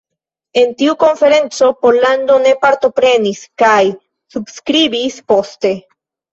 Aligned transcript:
En 0.61 0.69
tiu 0.79 0.95
konferenco, 1.03 1.69
Pollando 1.83 2.39
ne 2.47 2.55
partoprenis 2.65 3.45
kaj 3.65 3.79
subskribis 4.33 5.23
poste. 5.33 5.77